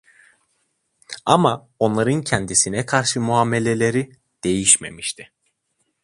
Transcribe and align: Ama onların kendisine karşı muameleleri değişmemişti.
Ama 1.25 1.69
onların 1.79 2.21
kendisine 2.21 2.85
karşı 2.85 3.21
muameleleri 3.21 4.11
değişmemişti. 4.43 5.31